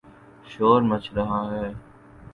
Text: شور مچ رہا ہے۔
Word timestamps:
شور 0.47 0.81
مچ 0.81 1.05
رہا 1.15 1.41
ہے۔ 1.51 1.67